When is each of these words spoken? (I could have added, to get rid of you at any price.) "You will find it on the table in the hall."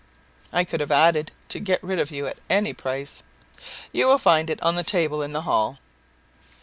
(I 0.51 0.63
could 0.63 0.79
have 0.79 0.91
added, 0.91 1.31
to 1.49 1.59
get 1.59 1.83
rid 1.83 1.99
of 1.99 2.09
you 2.09 2.25
at 2.25 2.39
any 2.49 2.73
price.) 2.73 3.21
"You 3.91 4.07
will 4.07 4.17
find 4.17 4.49
it 4.49 4.59
on 4.63 4.73
the 4.73 4.83
table 4.83 5.21
in 5.21 5.31
the 5.31 5.43
hall." 5.43 5.77